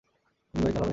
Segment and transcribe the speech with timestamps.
[0.53, 0.89] তুমি গাড়ি চালাবে?